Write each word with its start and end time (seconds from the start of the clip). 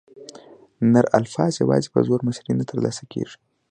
نر 0.91 1.05
الفا 1.17 1.45
یواځې 1.61 1.87
په 1.93 1.99
زور 2.07 2.19
مشري 2.27 2.53
نه 2.59 2.63
تر 2.69 2.77
لاسه 2.85 3.03
کوي. 3.11 3.35